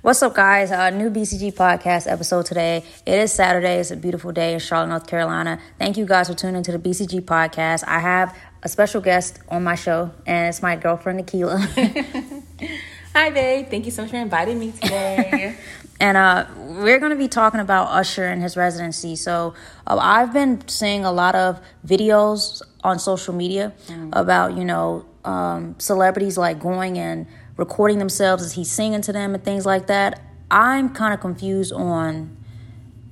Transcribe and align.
What's 0.00 0.22
up, 0.22 0.34
guys? 0.34 0.72
Uh, 0.72 0.90
new 0.90 1.10
BCG 1.10 1.54
podcast 1.54 2.10
episode 2.10 2.46
today. 2.46 2.84
It 3.06 3.18
is 3.20 3.32
Saturday. 3.32 3.78
It's 3.78 3.90
a 3.92 3.96
beautiful 3.96 4.32
day 4.32 4.54
in 4.54 4.58
Charlotte, 4.58 4.88
North 4.88 5.06
Carolina. 5.06 5.60
Thank 5.78 5.96
you 5.96 6.06
guys 6.06 6.28
for 6.28 6.34
tuning 6.34 6.56
into 6.56 6.72
the 6.72 6.78
BCG 6.78 7.20
podcast. 7.20 7.84
I 7.86 8.00
have 8.00 8.36
a 8.62 8.68
special 8.68 9.00
guest 9.00 9.38
on 9.48 9.62
my 9.62 9.76
show, 9.76 10.10
and 10.26 10.48
it's 10.48 10.62
my 10.62 10.74
girlfriend, 10.74 11.20
Nickyla. 11.20 12.42
Hi, 13.14 13.30
babe. 13.30 13.68
Thank 13.68 13.84
you 13.84 13.90
so 13.92 14.02
much 14.02 14.10
for 14.10 14.16
inviting 14.16 14.58
me 14.58 14.72
today. 14.72 15.56
and 16.00 16.16
uh, 16.16 16.46
we're 16.56 16.98
going 16.98 17.12
to 17.12 17.16
be 17.16 17.28
talking 17.28 17.60
about 17.60 17.88
Usher 17.88 18.24
and 18.24 18.42
his 18.42 18.56
residency. 18.56 19.14
So 19.14 19.54
uh, 19.86 19.98
I've 20.00 20.32
been 20.32 20.66
seeing 20.68 21.04
a 21.04 21.12
lot 21.12 21.36
of 21.36 21.60
videos 21.86 22.62
on 22.82 22.98
social 22.98 23.34
media 23.34 23.72
mm. 23.86 24.08
about, 24.12 24.56
you 24.56 24.64
know, 24.64 25.04
um, 25.24 25.76
celebrities 25.78 26.36
like 26.36 26.58
going 26.58 26.98
and 26.98 27.26
recording 27.56 27.98
themselves 27.98 28.42
as 28.42 28.52
he's 28.52 28.70
singing 28.70 29.02
to 29.02 29.12
them 29.12 29.34
and 29.34 29.44
things 29.44 29.66
like 29.66 29.86
that. 29.86 30.22
I'm 30.50 30.90
kind 30.90 31.14
of 31.14 31.20
confused 31.20 31.72
on 31.72 32.36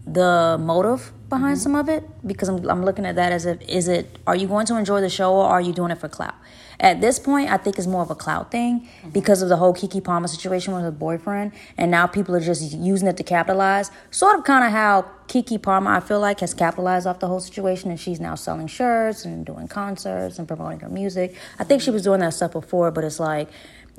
the 0.06 0.56
motive 0.60 1.12
behind 1.30 1.56
mm-hmm. 1.56 1.62
some 1.62 1.74
of 1.74 1.88
it 1.88 2.04
because 2.26 2.48
I'm, 2.48 2.68
I'm 2.68 2.84
looking 2.84 3.06
at 3.06 3.14
that 3.16 3.32
as 3.32 3.46
if 3.46 3.60
is 3.62 3.88
it 3.88 4.18
are 4.26 4.36
you 4.36 4.46
going 4.46 4.66
to 4.66 4.76
enjoy 4.76 5.00
the 5.00 5.08
show 5.08 5.32
or 5.32 5.46
are 5.46 5.60
you 5.60 5.72
doing 5.72 5.90
it 5.90 5.98
for 5.98 6.08
clout 6.08 6.34
at 6.78 7.00
this 7.00 7.18
point 7.18 7.50
i 7.50 7.56
think 7.56 7.78
it's 7.78 7.86
more 7.86 8.02
of 8.02 8.10
a 8.10 8.14
clout 8.14 8.50
thing 8.50 8.80
mm-hmm. 8.80 9.10
because 9.10 9.40
of 9.40 9.48
the 9.48 9.56
whole 9.56 9.72
Keke 9.72 10.04
palmer 10.04 10.28
situation 10.28 10.74
with 10.74 10.82
her 10.82 10.90
boyfriend 10.90 11.52
and 11.78 11.90
now 11.90 12.06
people 12.06 12.36
are 12.36 12.40
just 12.40 12.72
using 12.74 13.08
it 13.08 13.16
to 13.16 13.22
capitalize 13.22 13.90
sort 14.10 14.38
of 14.38 14.44
kind 14.44 14.64
of 14.64 14.72
how 14.72 15.08
Keke 15.28 15.62
palmer 15.62 15.92
i 15.92 16.00
feel 16.00 16.20
like 16.20 16.40
has 16.40 16.52
capitalized 16.52 17.06
off 17.06 17.20
the 17.20 17.28
whole 17.28 17.40
situation 17.40 17.90
and 17.90 17.98
she's 17.98 18.20
now 18.20 18.34
selling 18.34 18.66
shirts 18.66 19.24
and 19.24 19.46
doing 19.46 19.68
concerts 19.68 20.38
and 20.38 20.46
promoting 20.46 20.80
her 20.80 20.88
music 20.90 21.34
i 21.58 21.64
think 21.64 21.80
she 21.80 21.90
was 21.90 22.02
doing 22.02 22.20
that 22.20 22.34
stuff 22.34 22.52
before 22.52 22.90
but 22.90 23.04
it's 23.04 23.20
like 23.20 23.48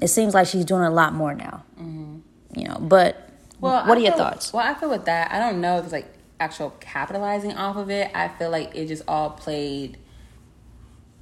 it 0.01 0.07
seems 0.07 0.33
like 0.33 0.47
she's 0.47 0.65
doing 0.65 0.83
a 0.83 0.91
lot 0.91 1.13
more 1.13 1.33
now. 1.33 1.63
Mm-hmm. 1.79 2.59
You 2.59 2.67
know, 2.67 2.77
but 2.81 3.29
well, 3.59 3.85
what 3.87 3.97
I 3.97 4.01
are 4.01 4.03
your 4.03 4.11
feel, 4.11 4.17
thoughts? 4.17 4.51
Well, 4.51 4.67
I 4.67 4.73
feel 4.73 4.89
with 4.89 5.05
that, 5.05 5.31
I 5.31 5.39
don't 5.39 5.61
know 5.61 5.77
if 5.77 5.85
it's 5.85 5.93
like 5.93 6.11
actual 6.41 6.71
capitalizing 6.79 7.53
off 7.53 7.77
of 7.77 7.89
it. 7.89 8.11
I 8.13 8.27
feel 8.27 8.49
like 8.49 8.75
it 8.75 8.87
just 8.87 9.03
all 9.07 9.29
played 9.29 9.97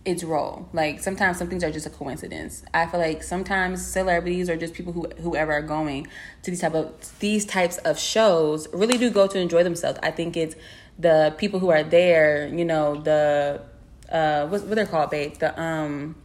its 0.06 0.24
role. 0.24 0.68
Like 0.74 1.02
sometimes 1.02 1.38
some 1.38 1.50
things 1.50 1.64
are 1.64 1.72
just 1.72 1.86
a 1.86 1.90
coincidence. 1.90 2.64
I 2.74 2.88
feel 2.88 3.00
like 3.00 3.22
sometimes 3.22 3.86
celebrities 3.86 4.50
or 4.50 4.56
just 4.56 4.74
people 4.74 4.94
who 4.94 5.08
whoever 5.22 5.52
are 5.52 5.62
going 5.62 6.08
to 6.44 6.52
these 6.52 6.62
type 6.62 6.74
of 6.74 7.20
these 7.20 7.46
types 7.46 7.78
of 7.80 8.00
shows 8.00 8.68
really 8.74 8.98
do 8.98 9.10
go 9.10 9.28
to 9.28 9.38
enjoy 9.38 9.64
themselves. 9.64 10.00
I 10.02 10.12
think 10.12 10.38
it's 10.38 10.56
the 10.98 11.36
people 11.38 11.60
who 11.60 11.70
are 11.70 11.84
there, 11.84 12.48
you 12.48 12.66
know, 12.66 12.96
the 13.02 13.62
uh 14.10 14.48
what 14.48 14.64
what 14.64 14.76
they're 14.76 14.88
called, 14.88 15.12
babe? 15.12 15.38
The 15.38 15.60
um 15.62 16.16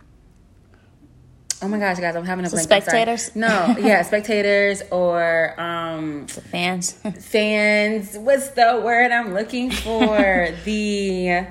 Oh 1.65 1.69
my 1.69 1.79
gosh, 1.79 1.99
guys, 1.99 2.15
I'm 2.15 2.27
having 2.27 2.45
a 2.45 2.51
so 2.51 2.57
blank. 2.57 2.67
Spectators? 2.83 3.35
No, 3.35 3.75
yeah, 3.81 4.03
spectators 4.03 4.83
or 4.91 5.59
um 5.59 6.27
fans. 6.27 6.93
fans. 7.21 8.19
What's 8.19 8.49
the 8.49 8.83
word 8.85 9.11
I'm 9.11 9.33
looking 9.33 9.71
for? 9.71 10.51
the 10.67 11.47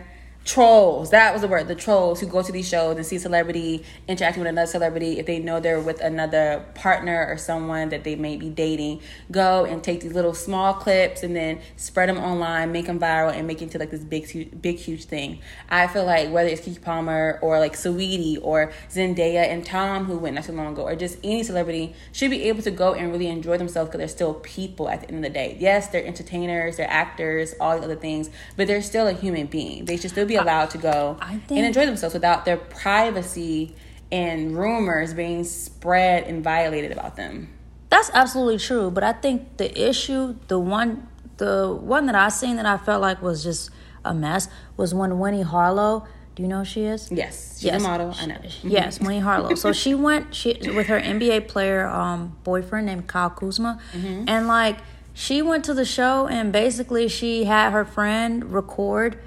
trolls. 0.45 1.11
That 1.11 1.31
was 1.31 1.41
the 1.41 1.47
word 1.47 1.67
the 1.67 1.75
trolls 1.75 2.19
who 2.19 2.27
go 2.27 2.41
to 2.41 2.51
these 2.51 2.67
shows 2.67 2.97
and 2.97 3.05
see 3.05 3.17
celebrity 3.17 3.83
interacting 4.07 4.41
with 4.41 4.49
another 4.49 4.67
celebrity 4.67 5.19
if 5.19 5.25
they 5.25 5.39
know 5.39 5.59
they're 5.59 5.79
with 5.79 6.01
another 6.01 6.65
partner 6.75 7.25
or 7.29 7.37
someone 7.37 7.89
that 7.89 8.03
they 8.03 8.15
may 8.15 8.35
be 8.35 8.49
dating. 8.49 9.01
Go 9.31 9.63
and 9.63 9.81
take 9.81 10.01
these 10.01 10.13
little 10.13 10.33
small 10.33 10.73
clips 10.73 11.23
and 11.23 11.35
then 11.35 11.61
spread 11.77 12.09
them 12.09 12.17
online 12.17 12.71
make 12.71 12.87
them 12.87 12.99
viral 12.99 13.33
and 13.33 13.47
make 13.47 13.61
it 13.61 13.65
into 13.65 13.77
like 13.77 13.91
this 13.91 14.03
big 14.03 14.25
huge, 14.27 14.49
big 14.61 14.77
huge 14.77 15.05
thing. 15.05 15.39
I 15.69 15.87
feel 15.87 16.05
like 16.05 16.29
whether 16.31 16.49
it's 16.49 16.61
keke 16.61 16.81
palmer 16.81 17.39
or 17.41 17.59
like 17.59 17.73
Saweetie 17.73 18.39
or 18.41 18.73
zendaya 18.89 19.47
and 19.47 19.65
tom 19.65 20.05
who 20.05 20.17
went 20.17 20.35
not 20.35 20.43
too 20.43 20.51
long 20.51 20.73
ago 20.73 20.83
or 20.83 20.95
just 20.95 21.17
any 21.23 21.43
celebrity 21.43 21.95
should 22.11 22.31
be 22.31 22.43
able 22.43 22.61
to 22.63 22.71
go 22.71 22.93
and 22.93 23.11
really 23.11 23.27
enjoy 23.27 23.57
themselves 23.57 23.89
because 23.89 23.99
they're 23.99 24.07
still 24.07 24.33
people 24.35 24.89
at 24.89 25.01
the 25.01 25.07
end 25.07 25.17
of 25.17 25.23
the 25.23 25.29
day. 25.29 25.55
Yes 25.59 25.87
they're 25.87 26.05
entertainers 26.05 26.75
they're 26.77 26.89
actors 26.89 27.55
all 27.61 27.77
the 27.77 27.85
other 27.85 27.95
things 27.95 28.29
but 28.57 28.67
they're 28.67 28.81
still 28.81 29.07
a 29.07 29.13
human 29.13 29.45
being. 29.45 29.85
They 29.85 29.95
should 29.95 30.11
still 30.11 30.25
be 30.25 30.32
be 30.37 30.43
allowed 30.43 30.69
to 30.71 30.77
go 30.77 31.17
think, 31.21 31.51
and 31.51 31.65
enjoy 31.65 31.85
themselves 31.85 32.13
without 32.13 32.45
their 32.45 32.57
privacy 32.57 33.75
and 34.11 34.57
rumors 34.57 35.13
being 35.13 35.43
spread 35.43 36.25
and 36.25 36.43
violated 36.43 36.91
about 36.91 37.15
them. 37.15 37.49
That's 37.89 38.11
absolutely 38.13 38.59
true, 38.59 38.91
but 38.91 39.03
I 39.03 39.13
think 39.13 39.57
the 39.57 39.89
issue, 39.89 40.35
the 40.47 40.59
one, 40.59 41.07
the 41.37 41.73
one 41.73 42.05
that 42.07 42.15
I 42.15 42.29
seen 42.29 42.57
that 42.57 42.65
I 42.65 42.77
felt 42.77 43.01
like 43.01 43.21
was 43.21 43.43
just 43.43 43.71
a 44.05 44.13
mess 44.13 44.47
was 44.77 44.93
when 44.93 45.19
Winnie 45.19 45.41
Harlow. 45.41 46.07
Do 46.35 46.41
you 46.41 46.49
know 46.49 46.59
who 46.59 46.65
she 46.65 46.83
is? 46.83 47.11
Yes, 47.11 47.59
she's 47.59 47.65
yes. 47.65 47.81
a 47.81 47.83
model. 47.83 48.15
I 48.17 48.25
know. 48.25 48.35
Mm-hmm. 48.35 48.67
Yes, 48.71 48.99
Winnie 48.99 49.19
Harlow. 49.19 49.53
so 49.53 49.71
she 49.71 49.93
went 50.07 50.33
she 50.33 50.57
with 50.73 50.87
her 50.87 50.99
NBA 50.99 51.47
player 51.47 51.87
um, 51.87 52.35
boyfriend 52.43 52.87
named 52.87 53.07
Kyle 53.07 53.29
Kuzma, 53.29 53.79
mm-hmm. 53.93 54.25
and 54.27 54.47
like 54.47 54.77
she 55.13 55.43
went 55.43 55.63
to 55.65 55.73
the 55.73 55.85
show 55.85 56.27
and 56.27 56.51
basically 56.51 57.07
she 57.07 57.43
had 57.43 57.71
her 57.71 57.85
friend 57.85 58.51
record 58.51 59.19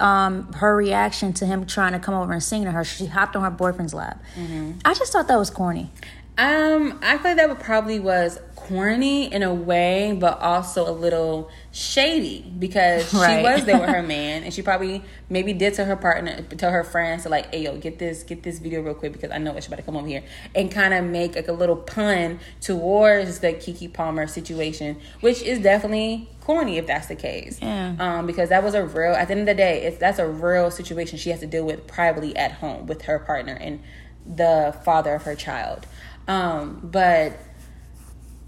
um, 0.00 0.52
her 0.54 0.76
reaction 0.76 1.32
to 1.34 1.46
him 1.46 1.66
trying 1.66 1.92
to 1.92 1.98
come 1.98 2.14
over 2.14 2.32
and 2.32 2.42
sing 2.42 2.64
to 2.64 2.70
her. 2.70 2.84
She 2.84 3.06
hopped 3.06 3.36
on 3.36 3.42
her 3.42 3.50
boyfriend's 3.50 3.94
lap. 3.94 4.22
Mm-hmm. 4.36 4.78
I 4.84 4.94
just 4.94 5.12
thought 5.12 5.28
that 5.28 5.38
was 5.38 5.50
corny. 5.50 5.90
Um, 6.36 6.98
I 7.00 7.18
feel 7.18 7.36
like 7.36 7.36
that 7.36 7.60
probably 7.60 8.00
was 8.00 8.40
corny 8.56 9.32
in 9.32 9.42
a 9.42 9.54
way, 9.54 10.16
but 10.18 10.40
also 10.40 10.88
a 10.88 10.90
little 10.90 11.48
shady 11.70 12.52
because 12.58 13.12
right. 13.14 13.36
she 13.36 13.42
was 13.42 13.64
there 13.64 13.78
with 13.78 13.90
her 13.90 14.02
man, 14.06 14.42
and 14.42 14.52
she 14.52 14.60
probably 14.60 15.04
maybe 15.28 15.52
did 15.52 15.74
to 15.74 15.84
her 15.84 15.94
partner, 15.94 16.42
to 16.42 16.70
her 16.70 16.82
friends 16.82 17.22
to 17.22 17.28
like, 17.28 17.54
"Hey, 17.54 17.62
yo, 17.62 17.76
get 17.76 18.00
this, 18.00 18.24
get 18.24 18.42
this 18.42 18.58
video 18.58 18.82
real 18.82 18.94
quick 18.94 19.12
because 19.12 19.30
I 19.30 19.38
know 19.38 19.56
it's 19.56 19.68
about 19.68 19.76
to 19.76 19.82
come 19.82 19.96
over 19.96 20.08
here," 20.08 20.24
and 20.56 20.72
kind 20.72 20.92
of 20.92 21.04
make 21.04 21.36
like 21.36 21.46
a 21.46 21.52
little 21.52 21.76
pun 21.76 22.40
towards 22.60 23.38
the 23.38 23.52
Keke 23.52 23.92
Palmer 23.92 24.26
situation, 24.26 24.96
which 25.20 25.40
is 25.42 25.60
definitely 25.60 26.28
corny 26.40 26.78
if 26.78 26.86
that's 26.88 27.06
the 27.06 27.16
case. 27.16 27.60
Yeah. 27.62 27.94
Um, 28.00 28.26
because 28.26 28.48
that 28.48 28.64
was 28.64 28.74
a 28.74 28.84
real. 28.84 29.12
At 29.12 29.28
the 29.28 29.32
end 29.32 29.40
of 29.42 29.46
the 29.46 29.54
day, 29.54 29.82
it's 29.82 29.98
that's 29.98 30.18
a 30.18 30.26
real 30.26 30.72
situation 30.72 31.16
she 31.16 31.30
has 31.30 31.40
to 31.40 31.46
deal 31.46 31.64
with 31.64 31.86
privately 31.86 32.34
at 32.36 32.52
home 32.52 32.86
with 32.86 33.02
her 33.02 33.20
partner 33.20 33.54
and 33.54 33.80
the 34.26 34.76
father 34.84 35.14
of 35.14 35.22
her 35.22 35.34
child. 35.34 35.86
Um, 36.26 36.80
but 36.82 37.38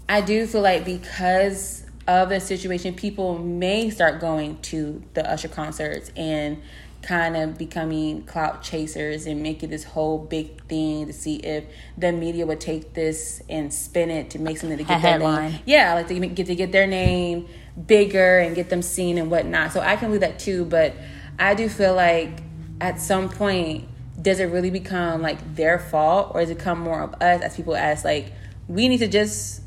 I 0.09 0.21
do 0.21 0.47
feel 0.47 0.61
like 0.61 0.85
because 0.85 1.85
of 2.07 2.29
the 2.29 2.39
situation, 2.39 2.95
people 2.95 3.37
may 3.37 3.89
start 3.89 4.19
going 4.19 4.59
to 4.61 5.03
the 5.13 5.29
Usher 5.29 5.49
concerts 5.49 6.11
and 6.15 6.61
kind 7.01 7.37
of 7.37 7.57
becoming 7.57 8.23
clout 8.23 8.63
chasers 8.63 9.27
and 9.27 9.43
making 9.43 9.69
this 9.69 9.83
whole 9.83 10.17
big 10.17 10.63
thing 10.65 11.05
to 11.05 11.13
see 11.13 11.35
if 11.37 11.63
the 11.97 12.11
media 12.11 12.45
would 12.45 12.59
take 12.59 12.93
this 12.93 13.41
and 13.49 13.73
spin 13.73 14.09
it 14.09 14.31
to 14.31 14.39
make 14.39 14.57
something 14.57 14.77
to 14.77 14.83
get 14.83 15.01
their 15.01 15.19
name. 15.19 15.59
Yeah, 15.65 15.93
like 15.93 16.07
to 16.07 16.19
get 16.19 16.47
to 16.47 16.55
get 16.55 16.71
their 16.71 16.87
name 16.87 17.47
bigger 17.85 18.39
and 18.39 18.55
get 18.55 18.69
them 18.69 18.81
seen 18.81 19.17
and 19.17 19.29
whatnot. 19.29 19.71
So 19.71 19.81
I 19.81 19.95
can 19.95 20.07
believe 20.07 20.21
that 20.21 20.39
too, 20.39 20.65
but 20.65 20.95
I 21.37 21.53
do 21.53 21.69
feel 21.69 21.93
like 21.93 22.29
at 22.81 22.99
some 22.99 23.29
point 23.29 23.87
does 24.21 24.39
it 24.39 24.45
really 24.45 24.71
become 24.71 25.21
like 25.21 25.55
their 25.55 25.77
fault 25.77 26.31
or 26.33 26.41
does 26.41 26.49
it 26.49 26.59
come 26.59 26.79
more 26.79 27.01
of 27.01 27.13
us 27.15 27.41
as 27.41 27.55
people 27.55 27.75
ask 27.75 28.03
like 28.03 28.31
we 28.67 28.87
need 28.87 28.97
to 28.97 29.07
just 29.07 29.61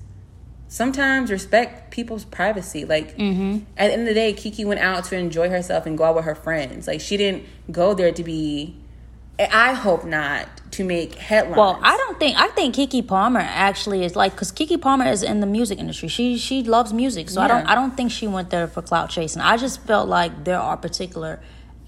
sometimes 0.68 1.30
respect 1.30 1.90
people's 1.90 2.24
privacy? 2.24 2.84
Like 2.84 3.16
mm-hmm. 3.16 3.64
at 3.76 3.88
the 3.88 3.92
end 3.92 4.02
of 4.02 4.08
the 4.08 4.14
day 4.14 4.32
keke 4.32 4.64
went 4.64 4.80
out 4.80 5.04
to 5.06 5.16
enjoy 5.16 5.48
herself 5.48 5.86
and 5.86 5.96
go 5.96 6.04
out 6.04 6.16
with 6.16 6.24
her 6.24 6.34
friends. 6.34 6.86
Like 6.86 7.00
she 7.00 7.16
didn't 7.16 7.44
go 7.70 7.94
there 7.94 8.12
to 8.12 8.24
be 8.24 8.76
i 9.52 9.72
hope 9.72 10.04
not 10.04 10.46
to 10.72 10.84
make 10.84 11.14
headlines. 11.14 11.56
Well 11.56 11.80
i 11.82 11.96
don't 11.96 12.18
think 12.20 12.36
i 12.38 12.48
think 12.48 12.74
Keke 12.74 13.06
palmer 13.06 13.40
actually 13.40 14.04
is 14.04 14.14
like 14.14 14.32
because 14.32 14.52
Keke 14.52 14.80
palmer 14.80 15.06
is 15.06 15.22
in 15.22 15.40
the 15.40 15.46
music 15.46 15.78
industry. 15.78 16.08
She 16.08 16.36
she 16.36 16.62
loves 16.62 16.92
music 16.92 17.30
so 17.30 17.40
yeah. 17.40 17.44
i 17.44 17.48
don't 17.48 17.66
i 17.66 17.74
don't 17.74 17.96
think 17.96 18.10
she 18.10 18.26
went 18.26 18.50
there 18.50 18.66
for 18.66 18.82
clout 18.82 19.10
chasing. 19.10 19.40
I 19.40 19.56
just 19.56 19.80
felt 19.82 20.08
like 20.08 20.44
there 20.44 20.58
are 20.58 20.76
particular 20.76 21.40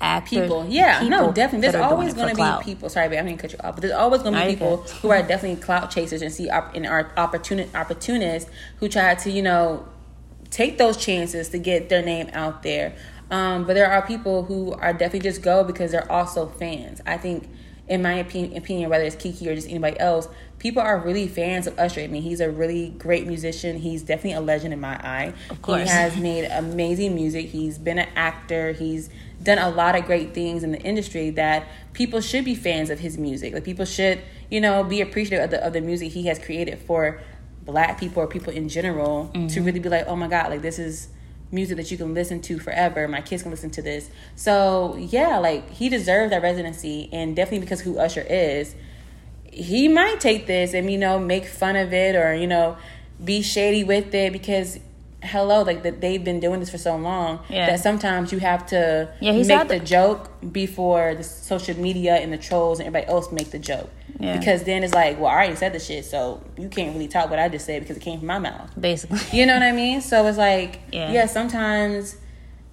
actors, 0.02 0.40
people. 0.40 0.66
Yeah, 0.68 1.00
people 1.00 1.18
no, 1.18 1.32
definitely. 1.32 1.68
There's 1.68 1.82
always 1.82 2.14
going 2.14 2.34
to 2.34 2.58
be 2.58 2.64
people. 2.64 2.88
Sorry, 2.88 3.08
but 3.08 3.18
I'm 3.18 3.24
going 3.24 3.36
to 3.36 3.42
cut 3.42 3.52
you 3.52 3.58
off. 3.60 3.76
But 3.76 3.82
there's 3.82 3.94
always 3.94 4.22
going 4.22 4.34
to 4.34 4.44
be 4.44 4.52
people 4.52 4.78
who 5.00 5.10
are 5.10 5.22
definitely 5.22 5.62
clout 5.62 5.90
chasers 5.90 6.22
and 6.22 6.32
see 6.32 6.50
op- 6.50 6.74
and 6.74 6.86
are 6.86 7.12
opportuni- 7.16 7.74
opportunists 7.74 8.50
who 8.76 8.88
try 8.88 9.14
to 9.14 9.30
you 9.30 9.42
know 9.42 9.86
take 10.50 10.78
those 10.78 10.96
chances 10.96 11.48
to 11.50 11.58
get 11.58 11.88
their 11.88 12.02
name 12.02 12.28
out 12.32 12.62
there. 12.62 12.94
Um, 13.30 13.64
but 13.66 13.74
there 13.74 13.90
are 13.90 14.06
people 14.06 14.44
who 14.44 14.72
are 14.72 14.92
definitely 14.92 15.20
just 15.20 15.40
go 15.40 15.64
because 15.64 15.90
they're 15.90 16.10
also 16.12 16.48
fans. 16.48 17.00
I 17.06 17.16
think, 17.16 17.48
in 17.88 18.02
my 18.02 18.12
opinion, 18.14 18.58
opinion, 18.58 18.90
whether 18.90 19.04
it's 19.04 19.16
Keke 19.16 19.46
or 19.46 19.54
just 19.54 19.68
anybody 19.68 19.98
else, 19.98 20.28
people 20.58 20.82
are 20.82 20.98
really 20.98 21.26
fans 21.26 21.66
of 21.66 21.78
Usher. 21.78 22.02
I 22.02 22.08
mean, 22.08 22.22
he's 22.22 22.40
a 22.40 22.50
really 22.50 22.90
great 22.90 23.26
musician. 23.26 23.78
He's 23.78 24.02
definitely 24.02 24.34
a 24.34 24.40
legend 24.40 24.74
in 24.74 24.80
my 24.80 24.96
eye. 24.96 25.32
Of 25.48 25.62
course. 25.62 25.82
He 25.82 25.88
has 25.88 26.16
made 26.18 26.44
amazing 26.44 27.14
music. 27.14 27.46
He's 27.46 27.78
been 27.78 27.98
an 27.98 28.08
actor. 28.14 28.72
He's 28.72 29.08
done 29.42 29.58
a 29.58 29.70
lot 29.70 29.94
of 29.94 30.04
great 30.04 30.34
things 30.34 30.62
in 30.62 30.72
the 30.72 30.80
industry 30.80 31.30
that 31.30 31.66
people 31.92 32.20
should 32.20 32.44
be 32.44 32.54
fans 32.54 32.90
of 32.90 32.98
his 32.98 33.18
music. 33.18 33.52
Like 33.54 33.64
people 33.64 33.84
should, 33.84 34.20
you 34.50 34.60
know, 34.60 34.84
be 34.84 35.00
appreciative 35.00 35.44
of 35.44 35.50
the 35.50 35.66
of 35.66 35.72
the 35.72 35.80
music 35.80 36.12
he 36.12 36.26
has 36.26 36.38
created 36.38 36.78
for 36.78 37.20
black 37.64 37.98
people 37.98 38.22
or 38.22 38.26
people 38.26 38.52
in 38.52 38.68
general 38.68 39.30
mm-hmm. 39.34 39.46
to 39.48 39.62
really 39.62 39.80
be 39.80 39.88
like, 39.88 40.06
oh 40.06 40.16
my 40.16 40.28
god, 40.28 40.50
like 40.50 40.62
this 40.62 40.78
is 40.78 41.08
music 41.50 41.76
that 41.76 41.90
you 41.90 41.98
can 41.98 42.14
listen 42.14 42.40
to 42.40 42.58
forever. 42.58 43.06
My 43.06 43.20
kids 43.20 43.42
can 43.42 43.50
listen 43.50 43.70
to 43.70 43.82
this. 43.82 44.10
So 44.36 44.96
yeah, 44.96 45.38
like 45.38 45.70
he 45.70 45.88
deserves 45.88 46.30
that 46.30 46.42
residency, 46.42 47.08
and 47.12 47.36
definitely 47.36 47.60
because 47.60 47.80
who 47.80 47.98
Usher 47.98 48.22
is, 48.28 48.74
he 49.44 49.88
might 49.88 50.20
take 50.20 50.46
this 50.46 50.74
and 50.74 50.90
you 50.90 50.98
know 50.98 51.18
make 51.18 51.46
fun 51.46 51.76
of 51.76 51.92
it 51.92 52.16
or 52.16 52.34
you 52.34 52.46
know 52.46 52.76
be 53.22 53.42
shady 53.42 53.84
with 53.84 54.14
it 54.14 54.32
because 54.32 54.78
hello, 55.22 55.62
like 55.62 55.82
that 55.84 56.00
they've 56.00 56.22
been 56.22 56.40
doing 56.40 56.60
this 56.60 56.70
for 56.70 56.78
so 56.78 56.96
long 56.96 57.40
yeah. 57.48 57.66
that 57.66 57.80
sometimes 57.80 58.32
you 58.32 58.38
have 58.40 58.66
to 58.66 59.12
yeah, 59.20 59.32
make 59.32 59.46
the, 59.46 59.78
the 59.78 59.80
joke 59.80 60.30
before 60.52 61.14
the 61.14 61.22
social 61.22 61.76
media 61.78 62.16
and 62.16 62.32
the 62.32 62.38
trolls 62.38 62.80
and 62.80 62.88
everybody 62.88 63.10
else 63.10 63.30
make 63.32 63.50
the 63.50 63.58
joke. 63.58 63.90
Yeah. 64.18 64.36
Because 64.36 64.64
then 64.64 64.82
it's 64.82 64.94
like, 64.94 65.18
well, 65.18 65.28
I 65.28 65.34
already 65.34 65.56
said 65.56 65.72
the 65.72 65.80
shit, 65.80 66.04
so 66.04 66.42
you 66.58 66.68
can't 66.68 66.94
really 66.94 67.08
talk 67.08 67.30
what 67.30 67.38
I 67.38 67.48
just 67.48 67.66
said 67.66 67.82
because 67.82 67.96
it 67.96 68.00
came 68.00 68.18
from 68.18 68.26
my 68.26 68.38
mouth. 68.38 68.70
Basically. 68.78 69.18
You 69.32 69.46
know 69.46 69.54
what 69.54 69.62
I 69.62 69.72
mean? 69.72 70.00
So 70.00 70.26
it's 70.26 70.38
like, 70.38 70.80
yeah, 70.92 71.10
yeah 71.10 71.26
sometimes 71.26 72.16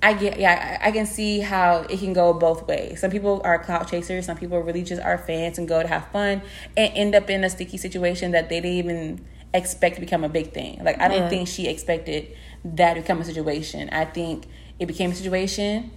I 0.02 0.14
get, 0.14 0.40
yeah, 0.40 0.78
I 0.82 0.92
can 0.92 1.06
see 1.06 1.40
how 1.40 1.86
it 1.90 2.00
can 2.00 2.14
go 2.14 2.34
both 2.34 2.68
ways. 2.68 3.02
Some 3.02 3.12
people 3.12 3.42
are 3.44 3.60
clout 3.60 3.90
chasers, 3.90 4.26
some 4.26 4.38
people 4.38 4.60
really 4.60 4.84
just 4.84 5.02
are 5.02 5.18
fans 5.18 5.58
and 5.58 5.68
go 5.68 5.82
to 5.82 5.88
have 5.88 6.08
fun 6.08 6.42
and 6.76 6.94
end 6.96 7.16
up 7.16 7.30
in 7.30 7.44
a 7.44 7.50
sticky 7.50 7.78
situation 7.78 8.32
that 8.32 8.50
they 8.50 8.62
didn't 8.62 8.78
even 8.78 9.26
expect 9.54 9.96
to 9.96 10.02
become 10.02 10.24
a 10.24 10.30
big 10.30 10.54
thing. 10.54 10.84
Like 10.84 11.00
I 11.00 11.08
don't 11.08 11.24
yeah. 11.24 11.30
think 11.30 11.48
she 11.48 11.68
expected 11.68 12.28
that 12.64 12.96
to 12.96 13.02
become 13.02 13.22
a 13.22 13.26
situation. 13.26 13.90
I 13.92 14.06
think 14.06 14.46
it 14.80 14.86
became 14.86 15.12
a 15.12 15.16
situation. 15.16 15.92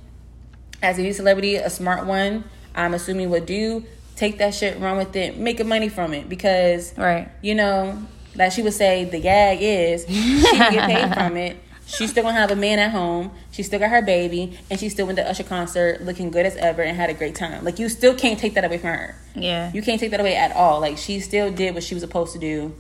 As 0.83 0.99
a 0.99 1.03
new 1.03 1.13
celebrity, 1.13 1.57
a 1.57 1.71
smart 1.71 2.07
one, 2.07 2.45
I'm 2.75 2.95
assuming 2.95 3.31
would 3.31 3.47
do 3.47 3.85
take 4.17 4.39
that 4.39 4.55
shit, 4.55 4.79
run 4.79 4.97
with 4.97 5.15
it, 5.17 5.37
make 5.37 5.61
a 5.61 5.65
money 5.65 5.89
from 5.89 6.13
it 6.13 6.29
because 6.29 6.97
right, 6.97 7.29
you 7.41 7.55
know, 7.55 8.03
like 8.35 8.53
she 8.53 8.63
would 8.63 8.73
say, 8.73 9.05
the 9.05 9.21
gag 9.21 9.59
is 9.61 10.07
she 10.07 10.43
can 10.43 10.73
get 10.73 10.89
paid 10.89 11.15
from 11.15 11.37
it. 11.37 11.59
She's 11.87 12.11
still 12.11 12.23
gonna 12.23 12.39
have 12.39 12.51
a 12.51 12.57
man 12.57 12.79
at 12.79 12.91
home. 12.91 13.33
She 13.51 13.63
still 13.63 13.79
got 13.79 13.91
her 13.91 14.03
baby, 14.03 14.59
and 14.71 14.79
she 14.79 14.89
still 14.89 15.07
went 15.07 15.19
to 15.19 15.29
Usher 15.29 15.43
concert 15.43 16.01
looking 16.01 16.31
good 16.31 16.47
as 16.47 16.57
ever 16.57 16.81
and 16.83 16.97
had 16.97 17.11
a 17.11 17.15
great 17.15 17.35
time. 17.35 17.65
Like 17.65 17.79
you 17.79 17.89
still 17.89 18.15
can't 18.15 18.39
take 18.39 18.55
that 18.55 18.65
away 18.65 18.79
from 18.79 18.91
her. 18.91 19.17
Yeah, 19.35 19.71
you 19.73 19.83
can't 19.83 20.01
take 20.01 20.13
that 20.13 20.21
away 20.21 20.37
at 20.37 20.55
all. 20.55 20.81
Like 20.81 20.97
she 20.97 21.21
still 21.21 21.53
did 21.53 21.75
what 21.75 21.83
she 21.83 21.95
was 21.95 22.03
supposed 22.03 22.33
to 22.33 22.39
do 22.39 22.75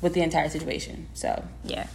with 0.00 0.14
the 0.14 0.22
entire 0.22 0.48
situation. 0.48 1.08
So 1.14 1.44
yeah, 1.64 1.86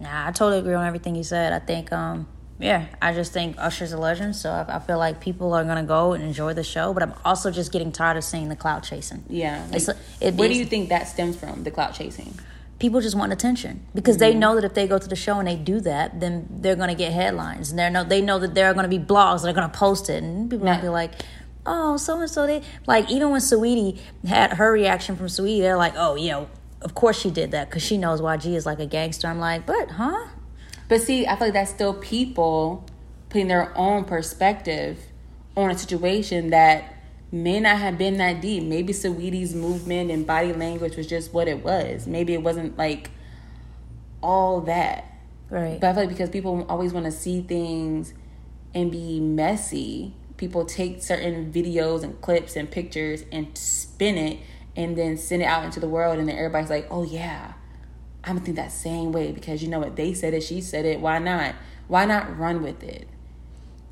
nah, 0.00 0.28
I 0.28 0.32
totally 0.32 0.58
agree 0.58 0.74
on 0.74 0.86
everything 0.86 1.14
you 1.14 1.24
said. 1.24 1.52
I 1.52 1.58
think, 1.58 1.92
um, 1.92 2.26
yeah, 2.58 2.86
I 3.00 3.12
just 3.12 3.32
think 3.32 3.56
Usher's 3.58 3.92
a 3.92 3.98
legend. 3.98 4.36
So 4.36 4.50
I, 4.50 4.76
I, 4.76 4.78
feel 4.78 4.98
like 4.98 5.20
people 5.20 5.52
are 5.52 5.64
gonna 5.64 5.82
go 5.82 6.12
and 6.12 6.22
enjoy 6.24 6.54
the 6.54 6.64
show. 6.64 6.92
But 6.94 7.02
I'm 7.02 7.14
also 7.24 7.50
just 7.50 7.72
getting 7.72 7.92
tired 7.92 8.16
of 8.16 8.24
seeing 8.24 8.48
the 8.48 8.56
clout 8.56 8.82
chasing. 8.82 9.24
Yeah, 9.28 9.66
like, 9.70 9.82
it, 10.20 10.34
where 10.34 10.48
do 10.48 10.54
you 10.54 10.64
think 10.64 10.88
that 10.88 11.08
stems 11.08 11.36
from? 11.36 11.64
The 11.64 11.70
clout 11.70 11.94
chasing. 11.94 12.38
People 12.78 13.00
just 13.00 13.16
want 13.16 13.32
attention 13.32 13.86
because 13.94 14.16
mm-hmm. 14.16 14.20
they 14.20 14.34
know 14.34 14.54
that 14.54 14.64
if 14.64 14.74
they 14.74 14.86
go 14.86 14.98
to 14.98 15.08
the 15.08 15.16
show 15.16 15.38
and 15.38 15.48
they 15.48 15.56
do 15.56 15.80
that, 15.80 16.20
then 16.20 16.46
they're 16.50 16.76
gonna 16.76 16.94
get 16.94 17.12
headlines, 17.12 17.70
and 17.70 17.78
they 17.78 17.90
know 17.90 18.04
they 18.04 18.20
know 18.20 18.38
that 18.38 18.54
there 18.54 18.66
are 18.70 18.74
gonna 18.74 18.88
be 18.88 18.98
blogs 18.98 19.42
that 19.42 19.48
are 19.48 19.54
gonna 19.54 19.68
post 19.68 20.10
it, 20.10 20.22
and 20.22 20.50
people 20.50 20.66
gonna 20.66 20.82
be 20.82 20.88
like, 20.88 21.12
oh, 21.66 21.96
so 21.96 22.20
and 22.20 22.30
so 22.30 22.46
they 22.46 22.62
like 22.86 23.10
even 23.10 23.30
when 23.30 23.40
Saweetie 23.40 23.98
had 24.26 24.54
her 24.54 24.72
reaction 24.72 25.16
from 25.16 25.26
Saweetie, 25.26 25.60
they're 25.60 25.76
like, 25.76 25.94
oh, 25.96 26.14
you 26.14 26.30
know, 26.30 26.48
of 26.86 26.94
course 26.94 27.18
she 27.20 27.32
did 27.32 27.50
that 27.50 27.68
because 27.68 27.82
she 27.82 27.98
knows 27.98 28.20
YG 28.20 28.54
is 28.54 28.64
like 28.64 28.78
a 28.78 28.86
gangster. 28.86 29.26
I'm 29.26 29.40
like, 29.40 29.66
but 29.66 29.90
huh? 29.90 30.28
But 30.88 31.02
see, 31.02 31.26
I 31.26 31.34
feel 31.34 31.48
like 31.48 31.54
that's 31.54 31.72
still 31.72 31.94
people 31.94 32.86
putting 33.28 33.48
their 33.48 33.76
own 33.76 34.04
perspective 34.04 34.96
on 35.56 35.72
a 35.72 35.76
situation 35.76 36.50
that 36.50 36.94
may 37.32 37.58
not 37.58 37.78
have 37.78 37.98
been 37.98 38.18
that 38.18 38.40
deep. 38.40 38.62
Maybe 38.62 38.92
Saweetie's 38.92 39.52
movement 39.52 40.12
and 40.12 40.24
body 40.24 40.52
language 40.52 40.96
was 40.96 41.08
just 41.08 41.34
what 41.34 41.48
it 41.48 41.64
was. 41.64 42.06
Maybe 42.06 42.34
it 42.34 42.42
wasn't 42.44 42.78
like 42.78 43.10
all 44.22 44.60
that. 44.60 45.12
Right. 45.50 45.80
But 45.80 45.88
I 45.88 45.92
feel 45.92 46.02
like 46.02 46.10
because 46.10 46.30
people 46.30 46.64
always 46.68 46.92
want 46.92 47.06
to 47.06 47.12
see 47.12 47.42
things 47.42 48.14
and 48.72 48.92
be 48.92 49.18
messy, 49.18 50.14
people 50.36 50.64
take 50.64 51.02
certain 51.02 51.52
videos 51.52 52.04
and 52.04 52.20
clips 52.20 52.54
and 52.54 52.70
pictures 52.70 53.24
and 53.32 53.58
spin 53.58 54.16
it 54.16 54.38
and 54.76 54.96
then 54.96 55.16
send 55.16 55.42
it 55.42 55.46
out 55.46 55.64
into 55.64 55.80
the 55.80 55.88
world 55.88 56.18
and 56.18 56.28
then 56.28 56.36
everybody's 56.36 56.70
like 56.70 56.86
oh 56.90 57.02
yeah 57.02 57.54
i'm 58.24 58.34
gonna 58.34 58.44
think 58.44 58.56
that 58.56 58.70
same 58.70 59.10
way 59.12 59.32
because 59.32 59.62
you 59.62 59.68
know 59.68 59.80
what? 59.80 59.96
They 59.96 60.12
said 60.12 60.34
it 60.34 60.42
she 60.42 60.60
said 60.60 60.84
it 60.84 61.00
why 61.00 61.18
not? 61.18 61.54
Why 61.88 62.04
not 62.04 62.36
run 62.38 62.62
with 62.62 62.82
it? 62.82 63.08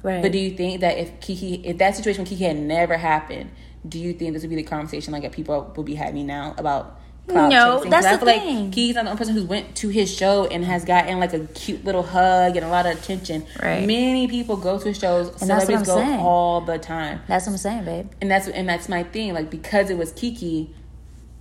Right. 0.02 0.20
But 0.20 0.32
do 0.32 0.38
you 0.38 0.50
think 0.50 0.80
that 0.80 0.98
if 0.98 1.20
keke 1.20 1.64
if 1.64 1.78
that 1.78 1.96
situation 1.96 2.24
with 2.24 2.32
keke 2.32 2.46
had 2.46 2.56
never 2.56 2.96
happened 2.96 3.50
do 3.86 3.98
you 3.98 4.12
think 4.12 4.32
this 4.32 4.42
would 4.42 4.50
be 4.50 4.56
the 4.56 4.62
conversation 4.62 5.12
like 5.12 5.22
that 5.22 5.32
people 5.32 5.72
will 5.76 5.84
be 5.84 5.94
having 5.94 6.26
now 6.26 6.54
about 6.58 7.00
no, 7.26 7.76
chasing. 7.76 7.90
that's 7.90 8.06
I 8.06 8.16
feel 8.16 8.26
thing. 8.26 8.64
like 8.66 8.74
he's 8.74 8.94
not 8.94 9.04
the 9.04 9.10
only 9.10 9.18
person 9.18 9.34
who 9.34 9.44
went 9.44 9.76
to 9.76 9.88
his 9.88 10.14
show 10.14 10.46
and 10.46 10.64
has 10.64 10.84
gotten 10.84 11.18
like 11.20 11.32
a 11.32 11.40
cute 11.40 11.84
little 11.84 12.02
hug 12.02 12.56
and 12.56 12.64
a 12.64 12.68
lot 12.68 12.86
of 12.86 12.98
attention. 12.98 13.46
Right. 13.62 13.86
Many 13.86 14.28
people 14.28 14.56
go 14.56 14.78
to 14.78 14.88
his 14.88 14.98
shows. 14.98 15.28
And 15.28 15.38
celebrities 15.40 15.86
go 15.86 15.96
saying. 15.96 16.20
all 16.20 16.60
the 16.60 16.78
time. 16.78 17.20
That's 17.26 17.46
what 17.46 17.52
I'm 17.52 17.58
saying, 17.58 17.84
babe. 17.84 18.10
And 18.20 18.30
that's 18.30 18.48
and 18.48 18.68
that's 18.68 18.88
my 18.88 19.04
thing. 19.04 19.32
Like 19.32 19.50
because 19.50 19.90
it 19.90 19.96
was 19.96 20.12
Keke, 20.12 20.68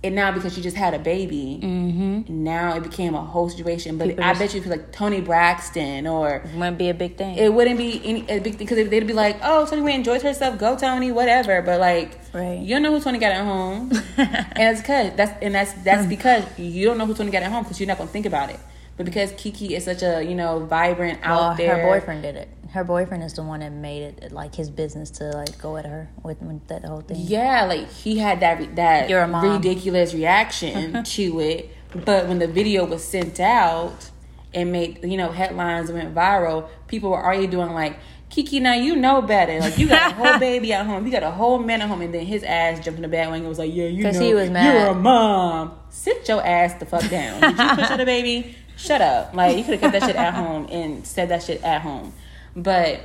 and 0.04 0.14
now 0.14 0.30
because 0.30 0.54
she 0.54 0.60
just 0.60 0.76
had 0.76 0.94
a 0.94 0.98
baby, 0.98 1.58
mm-hmm. 1.62 2.22
now 2.28 2.76
it 2.76 2.82
became 2.82 3.14
a 3.14 3.24
whole 3.24 3.48
situation. 3.48 3.98
But 3.98 4.08
People 4.08 4.24
I 4.24 4.34
bet 4.34 4.54
you, 4.54 4.60
if 4.60 4.66
like 4.66 4.92
Toni 4.92 5.20
Braxton 5.20 6.06
or 6.06 6.36
it 6.36 6.54
wouldn't 6.54 6.78
be 6.78 6.90
a 6.90 6.94
big 6.94 7.16
thing. 7.16 7.36
It 7.36 7.52
wouldn't 7.52 7.78
be 7.78 8.00
any 8.04 8.20
a 8.28 8.38
big 8.38 8.56
thing 8.56 8.66
because 8.66 8.88
they'd 8.88 9.06
be 9.06 9.12
like, 9.12 9.38
"Oh, 9.42 9.66
Toni 9.66 9.94
enjoys 9.94 10.22
herself. 10.22 10.58
Go, 10.58 10.76
Toni, 10.76 11.10
whatever." 11.10 11.62
But 11.62 11.80
like, 11.80 12.18
right. 12.32 12.60
you 12.60 12.74
don't 12.74 12.82
know 12.82 12.92
who 12.92 13.00
Toni 13.00 13.18
got 13.18 13.32
at 13.32 13.44
home, 13.44 13.90
and 14.16 14.54
that's 14.54 14.80
because 14.80 15.16
that's 15.16 15.42
and 15.42 15.54
that's 15.54 15.72
that's 15.82 16.06
because 16.06 16.44
you 16.58 16.84
don't 16.84 16.98
know 16.98 17.06
who 17.06 17.14
Toni 17.14 17.30
got 17.30 17.42
at 17.42 17.50
home 17.50 17.64
because 17.64 17.80
you're 17.80 17.88
not 17.88 17.98
gonna 17.98 18.10
think 18.10 18.26
about 18.26 18.50
it. 18.50 18.60
But 18.96 19.06
because 19.06 19.32
Keke 19.32 19.70
is 19.70 19.84
such 19.84 20.02
a 20.02 20.22
you 20.22 20.34
know 20.34 20.60
vibrant 20.60 21.20
out 21.22 21.56
there, 21.56 21.78
her 21.78 21.88
boyfriend 21.88 22.22
did 22.22 22.36
it 22.36 22.48
her 22.74 22.82
boyfriend 22.82 23.22
is 23.22 23.34
the 23.34 23.42
one 23.42 23.60
that 23.60 23.70
made 23.70 24.02
it 24.02 24.32
like 24.32 24.56
his 24.56 24.68
business 24.68 25.08
to 25.08 25.30
like 25.30 25.56
go 25.58 25.76
at 25.76 25.86
her 25.86 26.10
with, 26.24 26.42
with 26.42 26.66
that 26.66 26.84
whole 26.84 27.02
thing. 27.02 27.18
Yeah, 27.20 27.66
like 27.66 27.88
he 27.88 28.18
had 28.18 28.40
that 28.40 28.74
that 28.74 29.08
ridiculous 29.08 30.12
reaction 30.12 31.04
to 31.14 31.40
it, 31.40 31.70
but 32.04 32.26
when 32.26 32.40
the 32.40 32.48
video 32.48 32.84
was 32.84 33.04
sent 33.04 33.38
out 33.38 34.10
and 34.52 34.72
made 34.72 35.04
you 35.04 35.16
know 35.16 35.30
headlines 35.30 35.92
went 35.92 36.12
viral, 36.14 36.68
people 36.88 37.10
were 37.10 37.24
already 37.24 37.46
doing 37.46 37.72
like. 37.72 37.96
Keke, 38.30 38.60
now 38.60 38.74
you 38.74 38.96
know 38.96 39.22
better. 39.22 39.60
Like 39.60 39.78
you 39.78 39.86
got 39.86 40.10
a 40.10 40.14
whole 40.16 40.38
baby 40.40 40.72
at 40.72 40.84
home, 40.84 41.06
you 41.06 41.12
got 41.12 41.22
a 41.22 41.30
whole 41.30 41.60
man 41.60 41.80
at 41.82 41.88
home, 41.88 42.00
and 42.00 42.12
then 42.12 42.26
his 42.26 42.42
ass 42.42 42.84
jumped 42.84 42.98
in 42.98 43.02
the 43.02 43.08
bed 43.08 43.30
wing 43.30 43.42
and 43.42 43.48
was 43.48 43.60
like, 43.60 43.72
"Yeah, 43.72 43.84
you 43.84 44.02
know, 44.02 44.10
he 44.10 44.34
was 44.34 44.50
mad. 44.50 44.74
you're 44.74 44.86
a 44.88 44.94
mom. 44.94 45.78
Sit 45.88 46.26
your 46.26 46.44
ass 46.44 46.74
the 46.74 46.86
fuck 46.86 47.08
down. 47.08 47.40
Did 47.40 47.56
you 47.56 47.76
push 47.76 47.96
the 47.96 48.04
baby? 48.04 48.56
Shut 48.76 49.00
up. 49.00 49.34
Like 49.34 49.56
you 49.56 49.62
could 49.62 49.74
have 49.74 49.80
kept 49.82 49.92
that 49.92 50.02
shit 50.02 50.16
at 50.16 50.34
home 50.42 50.66
and 50.68 51.06
said 51.06 51.28
that 51.28 51.44
shit 51.44 51.62
at 51.62 51.82
home. 51.82 52.12
But 52.56 53.00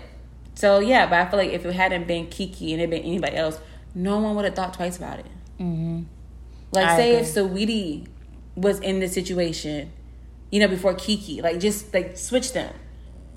so 0.55 0.79
yeah, 0.79 1.05
but 1.07 1.19
I 1.19 1.29
feel 1.29 1.39
like 1.39 1.51
if 1.51 1.65
it 1.65 1.73
hadn't 1.73 2.07
been 2.07 2.27
Keke 2.27 2.73
and 2.73 2.81
it 2.81 2.89
been 2.89 3.03
anybody 3.03 3.35
else, 3.35 3.59
no 3.95 4.19
one 4.19 4.35
would 4.35 4.45
have 4.45 4.55
thought 4.55 4.73
twice 4.73 4.97
about 4.97 5.19
it. 5.19 5.25
Mm-hmm. 5.59 6.03
Like 6.71 6.85
I 6.85 6.97
say 6.97 7.15
agree. 7.15 7.21
if 7.21 7.33
Saweetie 7.33 8.07
was 8.55 8.79
in 8.79 8.99
this 8.99 9.13
situation, 9.13 9.91
you 10.51 10.59
know, 10.59 10.67
before 10.67 10.93
Keke, 10.93 11.41
like 11.41 11.59
just 11.59 11.93
like 11.93 12.17
switch 12.17 12.53
them. 12.53 12.73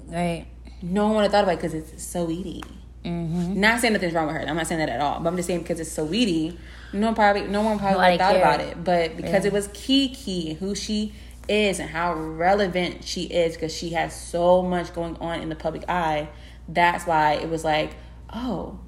Right. 0.06 0.46
No 0.82 1.06
one 1.06 1.16
would 1.16 1.22
have 1.22 1.32
thought 1.32 1.44
about 1.44 1.54
it 1.54 1.62
because 1.62 1.74
it's 1.74 2.04
Saweetie. 2.04 2.64
Mm-hmm. 3.04 3.60
Not 3.60 3.80
saying 3.80 3.92
nothing's 3.92 4.12
wrong 4.12 4.26
with 4.26 4.36
her. 4.36 4.42
I'm 4.46 4.56
not 4.56 4.66
saying 4.66 4.78
that 4.78 4.88
at 4.88 5.00
all. 5.00 5.20
But 5.20 5.30
I'm 5.30 5.36
just 5.36 5.46
saying 5.46 5.60
because 5.60 5.80
it's 5.80 5.96
Saweetie, 5.96 6.56
no 6.92 7.06
one 7.06 7.14
probably 7.14 7.46
no 7.46 7.62
one 7.62 7.78
probably 7.78 7.98
like 7.98 8.20
thought 8.20 8.36
about 8.36 8.60
it. 8.60 8.82
But 8.82 9.16
because 9.16 9.44
yeah. 9.44 9.48
it 9.48 9.52
was 9.52 9.68
Keke, 9.68 10.56
who 10.58 10.74
she 10.74 11.14
is 11.52 11.78
and 11.78 11.90
how 11.90 12.14
relevant 12.14 13.04
she 13.04 13.24
is 13.24 13.54
because 13.54 13.74
she 13.76 13.90
has 13.90 14.14
so 14.18 14.62
much 14.62 14.94
going 14.94 15.16
on 15.16 15.40
in 15.40 15.48
the 15.48 15.54
public 15.54 15.84
eye. 15.88 16.28
That's 16.68 17.06
why 17.06 17.34
it 17.34 17.48
was 17.48 17.64
like, 17.64 17.92
oh, 18.32 18.80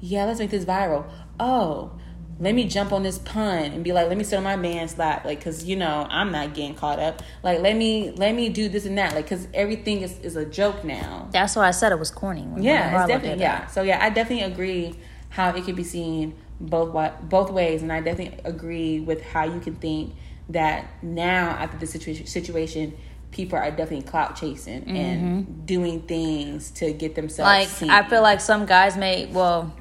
yeah, 0.00 0.24
let's 0.24 0.38
make 0.38 0.50
this 0.50 0.64
viral. 0.64 1.04
Oh, 1.38 1.92
let 2.38 2.54
me 2.54 2.64
jump 2.64 2.92
on 2.92 3.02
this 3.02 3.18
pun 3.18 3.64
and 3.64 3.82
be 3.82 3.92
like, 3.92 4.08
let 4.08 4.16
me 4.16 4.24
sit 4.24 4.36
on 4.36 4.44
my 4.44 4.56
man's 4.56 4.98
lap, 4.98 5.24
like, 5.24 5.42
cause 5.42 5.64
you 5.64 5.74
know 5.74 6.06
I'm 6.10 6.32
not 6.32 6.54
getting 6.54 6.74
caught 6.74 6.98
up. 6.98 7.22
Like, 7.42 7.60
let 7.60 7.76
me 7.76 8.10
let 8.10 8.34
me 8.34 8.48
do 8.50 8.68
this 8.68 8.84
and 8.84 8.98
that, 8.98 9.14
like, 9.14 9.26
cause 9.26 9.48
everything 9.54 10.02
is, 10.02 10.18
is 10.20 10.36
a 10.36 10.44
joke 10.44 10.84
now. 10.84 11.28
That's 11.32 11.56
why 11.56 11.66
I 11.66 11.70
said 11.70 11.92
it 11.92 11.98
was 11.98 12.10
corny. 12.10 12.46
yeah, 12.58 13.00
it's 13.00 13.08
definitely 13.08 13.40
yeah. 13.40 13.66
So 13.66 13.82
yeah, 13.82 14.04
I 14.04 14.10
definitely 14.10 14.44
agree 14.44 14.94
how 15.30 15.50
it 15.50 15.64
can 15.64 15.74
be 15.74 15.84
seen 15.84 16.34
both 16.60 16.92
both 17.22 17.50
ways, 17.50 17.82
and 17.82 17.92
I 17.92 18.00
definitely 18.00 18.38
agree 18.44 19.00
with 19.00 19.22
how 19.22 19.44
you 19.44 19.60
can 19.60 19.76
think 19.76 20.14
that 20.48 21.02
now 21.02 21.50
after 21.50 21.76
the 21.78 21.86
situation 21.86 22.26
situation 22.26 22.96
people 23.32 23.58
are 23.58 23.70
definitely 23.70 24.02
clout 24.02 24.36
chasing 24.36 24.82
mm-hmm. 24.82 24.96
and 24.96 25.66
doing 25.66 26.00
things 26.02 26.70
to 26.70 26.92
get 26.92 27.14
themselves 27.14 27.46
like 27.46 27.68
seen. 27.68 27.90
i 27.90 28.08
feel 28.08 28.22
like 28.22 28.40
some 28.40 28.64
guys 28.64 28.96
may 28.96 29.26
well 29.26 29.74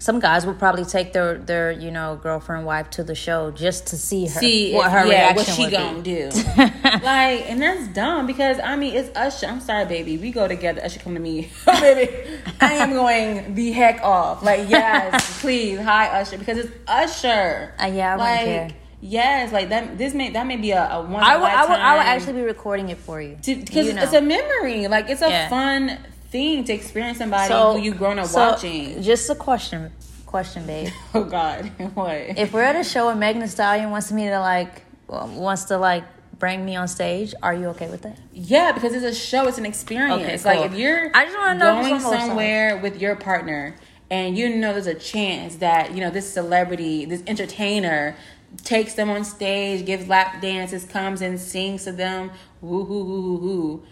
some 0.00 0.20
guys 0.20 0.46
would 0.46 0.58
probably 0.58 0.84
take 0.84 1.12
their 1.12 1.38
their 1.38 1.72
you 1.72 1.90
know 1.90 2.18
girlfriend 2.22 2.64
wife 2.64 2.88
to 2.88 3.02
the 3.02 3.14
show 3.14 3.50
just 3.50 3.88
to 3.88 3.96
see 3.96 4.26
her 4.26 4.40
see 4.40 4.72
what 4.72 4.90
her 4.90 5.06
yeah, 5.06 5.34
what 5.34 5.44
she 5.44 5.68
gonna 5.68 6.00
be. 6.00 6.02
do. 6.02 6.30
Like 7.02 7.48
and 7.50 7.60
that's 7.60 7.88
dumb 7.88 8.26
because 8.26 8.58
i 8.60 8.76
mean 8.76 8.94
it's 8.94 9.14
usher. 9.16 9.46
I'm 9.46 9.60
sorry 9.60 9.84
baby. 9.86 10.16
We 10.16 10.30
go 10.30 10.46
together. 10.46 10.82
Usher 10.84 11.00
come 11.00 11.14
to 11.14 11.20
me. 11.20 11.50
Oh 11.66 11.80
baby. 11.80 12.40
I 12.60 12.74
am 12.74 12.92
going 12.92 13.54
the 13.54 13.72
heck 13.72 14.02
off. 14.02 14.42
Like 14.42 14.68
yes 14.68 15.40
please. 15.40 15.80
Hi 15.80 16.20
usher. 16.20 16.38
Because 16.38 16.58
it's 16.58 16.72
usher. 16.86 17.74
Uh, 17.80 17.86
yeah 17.86 18.14
I 18.14 18.16
like 18.16 18.74
Yes, 19.00 19.52
like 19.52 19.68
that. 19.68 19.96
This 19.96 20.14
may 20.14 20.30
that 20.30 20.46
may 20.46 20.56
be 20.56 20.72
a, 20.72 20.90
a 20.90 21.02
one. 21.02 21.22
I 21.22 21.36
would, 21.36 21.44
I 21.44 21.64
would, 21.66 21.78
I 21.78 21.96
would 21.96 22.06
actually 22.06 22.34
be 22.34 22.42
recording 22.42 22.88
it 22.88 22.98
for 22.98 23.20
you 23.20 23.36
because 23.36 23.86
you 23.86 23.92
know. 23.92 24.02
it's 24.02 24.12
a 24.12 24.20
memory. 24.20 24.88
Like 24.88 25.08
it's 25.08 25.22
a 25.22 25.28
yeah. 25.28 25.48
fun 25.48 25.98
thing 26.30 26.64
to 26.64 26.72
experience 26.72 27.18
somebody 27.18 27.48
so, 27.48 27.74
who 27.74 27.82
you 27.82 27.94
grown 27.94 28.18
up 28.18 28.26
so 28.26 28.50
watching. 28.50 29.00
Just 29.02 29.30
a 29.30 29.34
question, 29.34 29.92
question, 30.26 30.66
babe. 30.66 30.92
oh 31.14 31.24
God, 31.24 31.66
what? 31.94 32.12
If 32.12 32.52
we're 32.52 32.62
at 32.62 32.76
a 32.76 32.84
show 32.84 33.08
and 33.08 33.20
Megan 33.20 33.40
Thee 33.40 33.48
Stallion 33.48 33.90
wants 33.90 34.10
me 34.10 34.24
to 34.24 34.40
like 34.40 34.82
um, 35.08 35.36
wants 35.36 35.64
to 35.64 35.78
like 35.78 36.04
bring 36.38 36.64
me 36.64 36.74
on 36.74 36.88
stage, 36.88 37.34
are 37.40 37.54
you 37.54 37.66
okay 37.68 37.88
with 37.88 38.02
that? 38.02 38.18
Yeah, 38.32 38.72
because 38.72 38.94
it's 38.94 39.04
a 39.04 39.14
show, 39.14 39.46
it's 39.46 39.58
an 39.58 39.66
experience. 39.66 40.22
Okay, 40.22 40.38
cool. 40.38 40.62
Like 40.62 40.72
if 40.72 40.76
you're 40.76 41.16
I 41.16 41.24
just 41.24 41.38
wanna 41.38 41.58
know 41.58 41.80
if 41.80 41.88
going 41.88 42.00
somewhere 42.00 42.78
with 42.78 43.00
your 43.00 43.14
partner 43.14 43.76
and 44.10 44.36
you 44.38 44.56
know 44.56 44.72
there's 44.72 44.86
a 44.86 44.94
chance 44.94 45.56
that, 45.56 45.94
you 45.94 46.00
know, 46.00 46.10
this 46.10 46.32
celebrity, 46.32 47.04
this 47.04 47.22
entertainer 47.26 48.16
takes 48.64 48.94
them 48.94 49.10
on 49.10 49.24
stage, 49.24 49.84
gives 49.84 50.08
lap 50.08 50.40
dances, 50.40 50.84
comes 50.84 51.20
and 51.22 51.38
sings 51.38 51.84
to 51.84 51.92
them, 51.92 52.30
woo 52.60 52.84
hoo 52.84 53.04
hoo 53.04 53.22
hoo 53.22 53.38
hoo, 53.38 53.82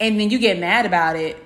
and 0.00 0.20
then 0.20 0.30
you 0.30 0.38
get 0.38 0.58
mad 0.58 0.86
about 0.86 1.16
it, 1.16 1.42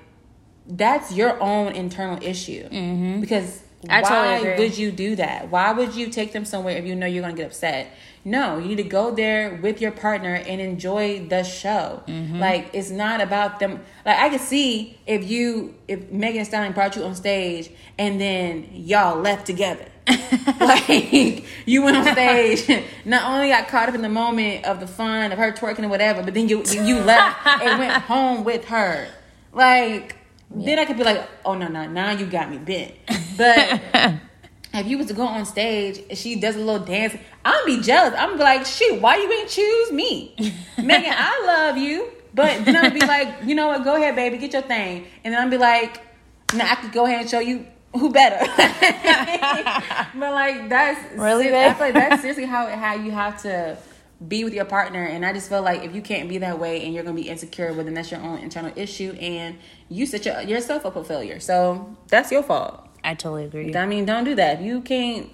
that's 0.67 1.11
your 1.11 1.41
own 1.41 1.73
internal 1.73 2.21
issue. 2.21 2.67
Mm-hmm. 2.69 3.21
Because 3.21 3.63
I 3.89 4.01
totally 4.01 4.19
why 4.19 4.37
agree. 4.37 4.65
would 4.65 4.77
you 4.77 4.91
do 4.91 5.15
that? 5.15 5.49
Why 5.49 5.71
would 5.71 5.95
you 5.95 6.07
take 6.07 6.33
them 6.33 6.45
somewhere 6.45 6.77
if 6.77 6.85
you 6.85 6.95
know 6.95 7.07
you're 7.07 7.23
gonna 7.23 7.33
get 7.35 7.47
upset? 7.47 7.91
No, 8.23 8.59
you 8.59 8.67
need 8.67 8.75
to 8.75 8.83
go 8.83 9.11
there 9.13 9.55
with 9.55 9.81
your 9.81 9.91
partner 9.91 10.35
and 10.35 10.61
enjoy 10.61 11.25
the 11.27 11.43
show. 11.43 12.03
Mm-hmm. 12.07 12.39
Like 12.39 12.69
it's 12.73 12.91
not 12.91 13.21
about 13.21 13.59
them. 13.59 13.83
Like 14.05 14.17
I 14.17 14.29
could 14.29 14.41
see 14.41 14.99
if 15.07 15.27
you 15.27 15.75
if 15.87 16.11
Megan 16.11 16.45
Stallion 16.45 16.73
brought 16.73 16.95
you 16.95 17.03
on 17.03 17.15
stage 17.15 17.71
and 17.97 18.21
then 18.21 18.69
y'all 18.71 19.19
left 19.19 19.47
together. 19.47 19.85
like 20.59 21.43
you 21.65 21.83
went 21.83 21.97
on 21.97 22.11
stage, 22.13 22.85
not 23.05 23.31
only 23.31 23.49
got 23.49 23.67
caught 23.67 23.89
up 23.89 23.95
in 23.95 24.01
the 24.01 24.09
moment 24.09 24.65
of 24.65 24.79
the 24.79 24.87
fun 24.87 25.31
of 25.31 25.37
her 25.37 25.51
twerking 25.51 25.79
and 25.79 25.89
whatever, 25.89 26.23
but 26.23 26.33
then 26.33 26.49
you 26.49 26.63
you, 26.63 26.99
left 26.99 27.45
and 27.45 27.79
went 27.79 27.93
home 28.03 28.43
with 28.43 28.65
her. 28.65 29.07
Like 29.53 30.15
then 30.49 30.79
I 30.79 30.85
could 30.85 30.97
be 30.97 31.03
like, 31.03 31.27
oh 31.45 31.53
no 31.53 31.67
no 31.67 31.87
now 31.87 32.11
you 32.11 32.25
got 32.25 32.49
me 32.49 32.57
bent. 32.57 32.93
But 33.37 33.81
if 34.73 34.87
you 34.87 34.97
was 34.97 35.07
to 35.07 35.13
go 35.13 35.23
on 35.23 35.45
stage 35.45 36.01
and 36.09 36.17
she 36.17 36.39
does 36.39 36.55
a 36.55 36.59
little 36.59 36.83
dance, 36.83 37.15
I'm 37.45 37.65
be 37.65 37.81
jealous. 37.81 38.13
I'm 38.17 38.37
be 38.37 38.43
like, 38.43 38.65
shoot, 38.65 38.99
why 39.01 39.17
you 39.17 39.31
ain't 39.31 39.49
choose 39.49 39.91
me? 39.91 40.35
Megan, 40.77 41.13
I 41.15 41.43
love 41.45 41.77
you. 41.77 42.09
But 42.33 42.63
then 42.65 42.77
I'd 42.77 42.93
be 42.93 43.01
like, 43.01 43.43
you 43.43 43.55
know 43.55 43.67
what, 43.67 43.83
go 43.83 43.95
ahead, 43.95 44.15
baby, 44.15 44.37
get 44.37 44.53
your 44.53 44.61
thing. 44.61 45.05
And 45.23 45.33
then 45.33 45.41
I'd 45.41 45.51
be 45.51 45.57
like, 45.57 46.01
now 46.53 46.71
I 46.71 46.75
could 46.75 46.91
go 46.91 47.05
ahead 47.05 47.21
and 47.21 47.29
show 47.29 47.39
you 47.39 47.65
who 47.93 48.11
better. 48.11 48.45
but 50.15 50.33
like 50.33 50.69
that's 50.69 51.17
Really, 51.17 51.49
ser- 51.49 51.55
I 51.55 51.73
feel 51.73 51.87
like 51.87 51.93
that's 51.93 52.21
seriously 52.21 52.45
how 52.45 52.67
it, 52.67 52.75
how 52.75 52.95
you 52.95 53.11
have 53.11 53.41
to 53.43 53.77
be 54.27 54.43
with 54.43 54.53
your 54.53 54.65
partner 54.65 55.03
and 55.03 55.25
I 55.25 55.33
just 55.33 55.49
feel 55.49 55.63
like 55.63 55.83
if 55.83 55.95
you 55.95 56.01
can't 56.01 56.29
be 56.29 56.37
that 56.39 56.59
way 56.59 56.85
and 56.85 56.93
you're 56.93 57.03
gonna 57.03 57.15
be 57.15 57.27
insecure, 57.27 57.73
well 57.73 57.83
then 57.83 57.95
that's 57.95 58.11
your 58.11 58.21
own 58.21 58.39
internal 58.39 58.71
issue 58.75 59.13
and 59.19 59.57
you 59.89 60.05
set 60.05 60.25
your, 60.25 60.41
yourself 60.41 60.85
up 60.85 60.93
for 60.93 61.03
failure. 61.03 61.39
So 61.39 61.97
that's 62.07 62.31
your 62.31 62.43
fault. 62.43 62.87
I 63.03 63.15
totally 63.15 63.45
agree. 63.45 63.75
I 63.75 63.85
mean, 63.87 64.05
don't 64.05 64.23
do 64.23 64.35
that. 64.35 64.59
If 64.59 64.65
you 64.65 64.81
can't, 64.81 65.29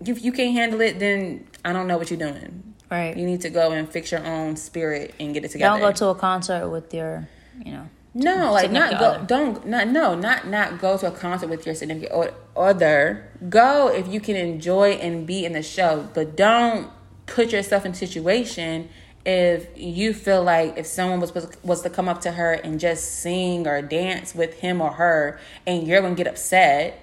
if 0.00 0.24
you 0.24 0.32
can't 0.32 0.52
handle 0.54 0.80
it, 0.80 0.98
then 1.00 1.46
I 1.64 1.72
don't 1.72 1.88
know 1.88 1.98
what 1.98 2.10
you're 2.10 2.18
doing. 2.18 2.74
Right. 2.90 3.16
You 3.16 3.26
need 3.26 3.40
to 3.40 3.50
go 3.50 3.72
and 3.72 3.88
fix 3.88 4.12
your 4.12 4.24
own 4.24 4.56
spirit 4.56 5.14
and 5.18 5.34
get 5.34 5.44
it 5.44 5.50
together. 5.50 5.80
Don't 5.80 5.90
go 5.90 5.96
to 5.96 6.06
a 6.08 6.14
concert 6.14 6.68
with 6.68 6.94
your, 6.94 7.28
you 7.64 7.72
know. 7.72 7.88
No, 8.14 8.52
like 8.52 8.70
not 8.70 8.98
go. 8.98 9.06
other. 9.06 9.26
Don't 9.26 9.66
not 9.66 9.88
no 9.88 10.14
not 10.14 10.46
not 10.46 10.78
go 10.80 10.96
to 10.96 11.08
a 11.08 11.10
concert 11.10 11.48
with 11.48 11.66
your 11.66 11.74
significant 11.74 12.32
other. 12.56 13.28
Go 13.48 13.88
if 13.88 14.06
you 14.08 14.20
can 14.20 14.36
enjoy 14.36 14.92
and 14.92 15.26
be 15.26 15.44
in 15.44 15.52
the 15.52 15.62
show, 15.62 16.08
but 16.14 16.36
don't 16.36 16.90
put 17.26 17.52
yourself 17.52 17.84
in 17.84 17.92
a 17.92 17.94
situation 17.94 18.88
if 19.26 19.68
you 19.76 20.12
feel 20.12 20.42
like 20.44 20.76
if 20.76 20.86
someone 20.86 21.18
was 21.20 21.32
was 21.62 21.82
to 21.82 21.90
come 21.90 22.08
up 22.08 22.20
to 22.20 22.32
her 22.32 22.52
and 22.52 22.78
just 22.78 23.20
sing 23.20 23.66
or 23.66 23.80
dance 23.80 24.34
with 24.34 24.60
him 24.60 24.80
or 24.82 24.90
her 24.92 25.40
and 25.66 25.86
you're 25.86 26.02
gonna 26.02 26.14
get 26.14 26.26
upset 26.26 27.00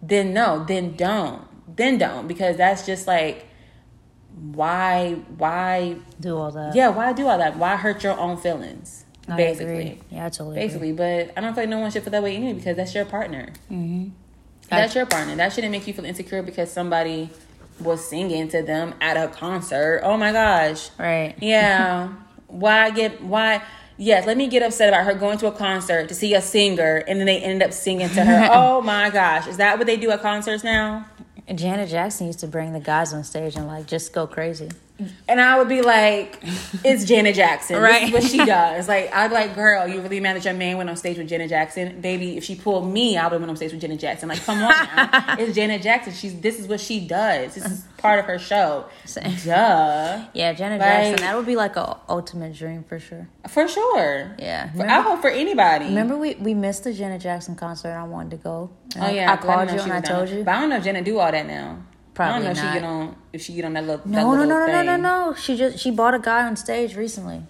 then 0.00 0.32
no 0.32 0.64
then 0.64 0.94
don't 0.96 1.42
then 1.76 1.98
don't 1.98 2.28
because 2.28 2.56
that's 2.56 2.86
just 2.86 3.08
like 3.08 3.46
why 4.52 5.14
why 5.36 5.96
Do 6.20 6.36
all 6.36 6.52
that. 6.52 6.76
yeah 6.76 6.88
why 6.90 7.12
do 7.12 7.26
all 7.26 7.38
that 7.38 7.56
why 7.56 7.74
hurt 7.76 8.04
your 8.04 8.18
own 8.18 8.36
feelings 8.36 9.03
I 9.28 9.36
basically 9.36 9.72
agree. 9.72 10.00
Yeah, 10.10 10.26
I 10.26 10.28
totally 10.28 10.56
basically 10.56 10.92
but 10.92 11.32
i 11.36 11.40
don't 11.40 11.54
feel 11.54 11.62
like 11.62 11.68
no 11.68 11.78
one 11.78 11.90
should 11.90 12.02
feel 12.02 12.10
that 12.10 12.22
way 12.22 12.36
anyway 12.36 12.52
because 12.52 12.76
that's 12.76 12.94
your 12.94 13.06
partner 13.06 13.48
mm-hmm. 13.70 14.10
that's 14.68 14.94
your 14.94 15.06
partner 15.06 15.34
that 15.36 15.52
shouldn't 15.52 15.72
make 15.72 15.86
you 15.86 15.94
feel 15.94 16.04
insecure 16.04 16.42
because 16.42 16.70
somebody 16.70 17.30
was 17.80 18.06
singing 18.06 18.48
to 18.48 18.62
them 18.62 18.94
at 19.00 19.16
a 19.16 19.28
concert 19.28 20.00
oh 20.04 20.16
my 20.16 20.32
gosh. 20.32 20.90
Right. 20.98 21.34
yeah. 21.40 22.12
Why 22.46 22.90
get 22.90 23.20
why? 23.20 23.62
Yes, 23.96 24.26
let 24.26 24.36
me 24.36 24.46
get 24.46 24.62
upset 24.62 24.88
about 24.88 25.04
her 25.06 25.14
going 25.14 25.38
to 25.38 25.48
a 25.48 25.52
concert 25.52 26.08
to 26.08 26.14
see 26.14 26.34
a 26.34 26.40
singer 26.40 27.02
and 27.08 27.18
then 27.18 27.26
they 27.26 27.40
ended 27.40 27.66
up 27.66 27.72
singing 27.72 28.08
to 28.10 28.24
her. 28.24 28.48
oh 28.52 28.80
my 28.80 29.10
gosh, 29.10 29.48
is 29.48 29.56
that 29.56 29.76
what 29.76 29.88
they 29.88 29.96
do 29.96 30.12
at 30.12 30.22
concerts 30.22 30.62
now? 30.62 31.04
Janet 31.52 31.88
Jackson 31.88 32.28
used 32.28 32.38
to 32.40 32.46
bring 32.46 32.72
the 32.72 32.80
guys 32.80 33.12
on 33.12 33.24
stage 33.24 33.56
and 33.56 33.66
like 33.66 33.86
just 33.86 34.12
go 34.12 34.28
crazy. 34.28 34.70
And 35.28 35.40
I 35.40 35.58
would 35.58 35.68
be 35.68 35.82
like, 35.82 36.38
it's 36.84 37.04
Janet 37.04 37.34
Jackson. 37.34 37.80
Right. 37.82 38.12
This 38.12 38.26
is 38.26 38.32
what 38.36 38.40
she 38.40 38.46
does. 38.50 38.86
Like, 38.86 39.12
I'd 39.12 39.26
be 39.28 39.34
like, 39.34 39.54
girl, 39.56 39.88
you 39.88 40.00
really 40.00 40.20
that 40.20 40.44
your 40.44 40.54
man 40.54 40.76
went 40.76 40.88
on 40.88 40.96
stage 40.96 41.18
with 41.18 41.28
Janet 41.28 41.48
Jackson? 41.50 42.00
Baby, 42.00 42.36
if 42.36 42.44
she 42.44 42.54
pulled 42.54 42.88
me, 42.90 43.16
I 43.16 43.24
would 43.24 43.32
have 43.32 43.40
went 43.40 43.50
on 43.50 43.56
stage 43.56 43.72
with 43.72 43.80
Janet 43.80 43.98
Jackson. 43.98 44.28
Like, 44.28 44.40
come 44.44 44.58
on 44.62 44.68
now. 44.70 45.34
it's 45.38 45.54
Janet 45.56 45.82
Jackson. 45.82 46.12
She's 46.12 46.40
this 46.40 46.60
is 46.60 46.68
what 46.68 46.78
she 46.80 47.00
does. 47.06 47.54
This 47.56 47.64
is 47.66 47.84
part 47.98 48.20
of 48.20 48.26
her 48.26 48.38
show. 48.38 48.84
Same. 49.04 49.34
Duh. 49.44 50.26
Yeah, 50.32 50.52
Janet 50.52 50.78
Like- 50.80 50.88
Jackson. 50.88 51.26
That 51.26 51.36
would 51.36 51.46
be 51.46 51.56
like 51.56 51.74
a 51.74 51.98
ultimate 52.08 52.54
dream 52.54 52.84
for 52.84 53.00
sure. 53.00 53.28
For 53.48 53.66
sure. 53.66 54.36
Yeah. 54.38 54.72
For, 54.74 54.86
I 54.88 55.00
hope 55.00 55.20
for 55.22 55.30
anybody. 55.30 55.86
Remember 55.86 56.16
we, 56.16 56.34
we 56.36 56.54
missed 56.54 56.84
the 56.84 56.92
Janet 56.92 57.20
Jackson 57.20 57.56
concert 57.56 57.90
I 57.92 58.04
wanted 58.04 58.30
to 58.30 58.36
go. 58.36 58.70
Oh 58.96 59.00
I- 59.00 59.10
yeah, 59.10 59.32
I 59.32 59.36
called 59.38 59.68
didn't 59.68 59.78
you 59.86 59.92
and 59.92 59.92
I 59.92 60.00
told 60.00 60.28
you. 60.28 60.44
But 60.44 60.54
I 60.54 60.60
don't 60.60 60.70
know 60.70 60.76
if 60.76 60.84
Jenna 60.84 61.02
do 61.02 61.18
all 61.18 61.32
that 61.32 61.46
now. 61.48 61.82
Probably 62.14 62.32
I 62.32 62.36
don't 62.36 62.44
know 62.44 62.50
if 62.50 62.56
she 62.74 62.78
get 62.80 62.84
on 62.84 63.16
if 63.34 63.42
she 63.42 63.52
get 63.52 63.64
on 63.64 63.72
that 63.74 63.84
little 63.84 64.00
No, 64.08 64.20
no, 64.22 64.30
little 64.30 64.46
no, 64.46 64.58
no, 64.60 64.66
no, 64.66 64.72
thing. 64.78 64.86
no, 64.86 64.96
no. 64.96 65.34
She 65.34 65.56
just 65.56 65.78
she 65.78 65.90
bought 65.90 66.14
a 66.14 66.18
guy 66.20 66.46
on 66.46 66.56
stage 66.56 66.96
recently, 66.96 67.42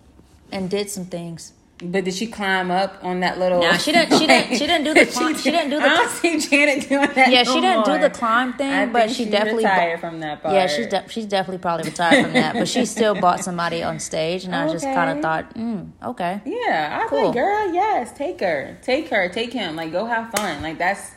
and 0.50 0.68
did 0.70 0.88
some 0.90 1.04
things. 1.04 1.52
But 1.82 2.04
did 2.04 2.14
she 2.14 2.28
climb 2.28 2.70
up 2.70 3.00
on 3.02 3.20
that 3.20 3.38
little? 3.38 3.60
Nah, 3.60 3.76
she 3.76 3.90
didn't- 3.92 4.16
she 4.18 4.26
didn't- 4.28 4.52
she 4.56 4.64
didn't 4.66 4.84
do 4.84 4.94
the 4.94 5.06
climb- 5.12 5.36
she 5.36 5.50
didn't 5.50 5.70
do 5.70 5.78
the 5.80 5.84
I 5.84 5.88
don't 5.96 6.08
see 6.10 6.38
Janet 6.38 6.88
doing 6.88 7.08
that. 7.14 7.30
Yeah, 7.30 7.42
no 7.42 7.52
she 7.52 7.60
didn't 7.60 7.84
do 7.84 7.98
the 7.98 8.10
climb 8.10 8.52
thing, 8.54 8.72
I 8.72 8.86
but 8.86 9.10
she 9.10 9.24
she's 9.24 9.30
definitely 9.32 9.64
retired 9.64 10.00
from 10.00 10.20
that 10.20 10.40
part. 10.42 10.54
Yeah, 10.54 10.66
she's 10.68 10.86
de- 10.86 11.04
she's 11.08 11.26
definitely 11.26 11.58
probably 11.58 11.90
retired 11.90 12.24
from 12.24 12.32
that, 12.34 12.54
but 12.54 12.68
she 12.68 12.86
still 12.96 13.14
bought 13.20 13.40
somebody 13.40 13.82
on 13.82 13.98
stage, 13.98 14.44
and 14.44 14.54
I 14.54 14.70
just 14.72 14.84
kind 14.84 15.10
of 15.10 15.20
thought, 15.20 15.54
mm, 15.54 15.90
okay, 16.04 16.40
Yeah, 16.46 17.00
I 17.02 17.08
Cool. 17.08 17.26
like, 17.26 17.34
girl, 17.34 17.74
yes, 17.74 18.16
take 18.16 18.40
her, 18.40 18.78
take 18.80 19.08
her, 19.10 19.28
take 19.28 19.52
him. 19.52 19.74
Like, 19.76 19.90
go 19.92 20.06
have 20.06 20.30
fun. 20.30 20.62
Like 20.62 20.78
that's 20.78 21.10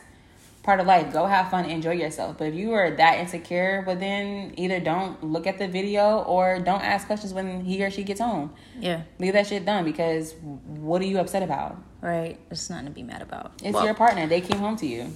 part 0.68 0.80
of 0.80 0.86
life. 0.86 1.10
Go 1.14 1.24
have 1.24 1.50
fun, 1.50 1.64
enjoy 1.64 1.92
yourself. 1.92 2.36
But 2.36 2.48
if 2.48 2.54
you 2.54 2.74
are 2.74 2.90
that 2.90 3.18
insecure, 3.20 3.82
well 3.86 3.96
then 3.96 4.52
either 4.58 4.80
don't 4.80 5.24
look 5.24 5.46
at 5.46 5.56
the 5.58 5.66
video 5.66 6.18
or 6.34 6.58
don't 6.60 6.82
ask 6.82 7.06
questions 7.06 7.32
when 7.32 7.62
he 7.64 7.82
or 7.82 7.90
she 7.90 8.02
gets 8.04 8.20
home. 8.20 8.52
yeah, 8.78 9.02
Leave 9.18 9.32
that 9.32 9.46
shit 9.46 9.64
done 9.64 9.84
because 9.86 10.34
what 10.88 11.00
are 11.00 11.06
you 11.06 11.18
upset 11.18 11.42
about? 11.42 11.78
right. 12.02 12.38
It's 12.50 12.68
nothing 12.68 12.84
to 12.86 12.92
be 12.92 13.02
mad 13.02 13.22
about. 13.22 13.52
It's 13.62 13.72
Well, 13.74 13.84
your 13.86 13.94
partner. 13.94 14.26
They 14.26 14.42
came 14.42 14.58
home 14.58 14.76
to 14.76 14.86
you. 14.86 15.10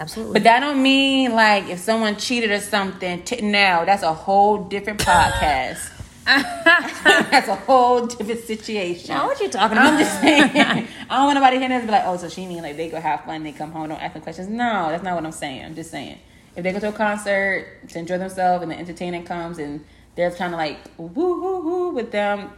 absolutely. 0.00 0.32
But 0.34 0.42
that 0.44 0.60
don't 0.60 0.82
mean 0.82 1.32
like 1.32 1.68
if 1.68 1.78
someone 1.78 2.16
cheated 2.16 2.50
or 2.50 2.58
something. 2.60 3.22
T- 3.22 3.40
no, 3.40 3.84
that's 3.86 4.02
a 4.02 4.12
whole 4.12 4.64
different 4.64 4.98
podcast. 5.12 5.92
that's 7.30 7.48
a 7.48 7.54
whole 7.54 8.06
different 8.06 8.40
situation. 8.40 9.08
now 9.14 9.26
what 9.26 9.40
you 9.40 9.48
talking 9.48 9.78
about? 9.78 9.94
I'm 9.94 9.98
just 9.98 10.20
saying. 10.20 10.50
I 10.54 11.16
don't 11.16 11.24
want 11.24 11.36
nobody 11.36 11.56
hearing 11.56 11.70
this 11.70 11.78
and 11.78 11.88
be 11.88 11.92
like, 11.92 12.02
oh, 12.04 12.18
so 12.18 12.28
she 12.28 12.46
mean 12.46 12.62
like 12.62 12.76
they 12.76 12.90
go 12.90 13.00
have 13.00 13.24
fun, 13.24 13.44
they 13.44 13.52
come 13.52 13.72
home, 13.72 13.88
don't 13.88 14.00
ask 14.00 14.12
them 14.12 14.22
questions. 14.22 14.46
No, 14.48 14.88
that's 14.90 15.02
not 15.02 15.14
what 15.14 15.24
I'm 15.24 15.32
saying. 15.32 15.64
I'm 15.64 15.74
just 15.74 15.90
saying. 15.90 16.18
If 16.54 16.64
they 16.64 16.72
go 16.72 16.80
to 16.80 16.90
a 16.90 16.92
concert 16.92 17.88
to 17.88 17.98
enjoy 17.98 18.18
themselves 18.18 18.62
and 18.62 18.70
the 18.70 18.78
entertainer 18.78 19.22
comes 19.22 19.58
and 19.58 19.84
they're 20.16 20.30
trying 20.30 20.50
to 20.50 20.58
like 20.58 20.78
woo 20.98 21.40
woo 21.40 21.60
woo 21.60 21.90
with 21.90 22.10
them, 22.10 22.50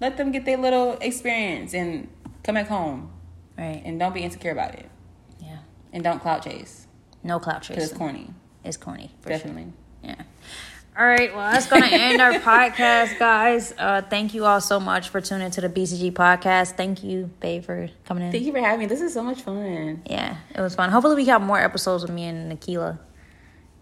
let 0.00 0.16
them 0.16 0.30
get 0.30 0.44
their 0.44 0.58
little 0.58 0.92
experience 1.00 1.74
and 1.74 2.08
come 2.44 2.54
back 2.54 2.68
home. 2.68 3.10
right. 3.58 3.82
And 3.84 3.98
don't 3.98 4.14
be 4.14 4.20
insecure 4.20 4.52
about 4.52 4.76
it. 4.76 4.88
Yeah. 5.40 5.58
And 5.92 6.04
don't 6.04 6.20
clout 6.20 6.44
chase. 6.44 6.86
No 7.24 7.40
clout 7.40 7.66
Because 7.66 7.90
it's 7.90 7.98
corny. 7.98 8.30
It's 8.62 8.76
corny. 8.76 9.10
For 9.20 9.30
Definitely. 9.30 9.72
Sure. 10.04 10.14
Yeah. 10.16 10.22
All 10.98 11.04
right. 11.06 11.34
Well, 11.34 11.52
that's 11.52 11.66
going 11.66 11.82
to 11.82 11.92
end 11.92 12.22
our 12.22 12.32
podcast, 12.40 13.18
guys. 13.18 13.74
Uh, 13.76 14.00
thank 14.08 14.32
you 14.32 14.46
all 14.46 14.62
so 14.62 14.80
much 14.80 15.10
for 15.10 15.20
tuning 15.20 15.50
to 15.50 15.60
the 15.60 15.68
BCG 15.68 16.12
podcast. 16.12 16.72
Thank 16.72 17.04
you, 17.04 17.30
babe, 17.40 17.64
for 17.64 17.90
coming 18.06 18.24
in. 18.24 18.32
Thank 18.32 18.44
you 18.44 18.52
for 18.52 18.60
having 18.60 18.80
me. 18.80 18.86
This 18.86 19.02
is 19.02 19.12
so 19.12 19.22
much 19.22 19.42
fun. 19.42 20.02
Yeah, 20.06 20.38
it 20.54 20.60
was 20.60 20.74
fun. 20.74 20.90
Hopefully, 20.90 21.16
we 21.16 21.26
have 21.26 21.42
more 21.42 21.60
episodes 21.60 22.02
with 22.02 22.12
me 22.12 22.24
and 22.24 22.50
Nickyla. 22.50 22.98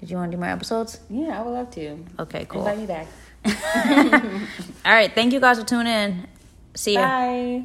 Did 0.01 0.11
you 0.11 0.17
want 0.17 0.33
to 0.33 0.37
do 0.37 0.41
more 0.41 0.51
episodes? 0.51 0.99
Yeah, 1.09 1.39
I 1.39 1.43
would 1.43 1.53
love 1.53 1.71
to. 1.73 2.05
Okay, 2.19 2.47
cool. 2.47 2.67
Invite 2.67 2.79
me 2.79 2.87
back. 2.87 3.07
All 4.85 4.93
right. 4.93 5.13
Thank 5.15 5.33
you 5.33 5.41
guys 5.41 5.61
for 5.61 5.65
tuning 5.65 5.93
in. 5.93 6.27
See 6.75 6.95
ya. 6.95 7.03
Bye. 7.03 7.65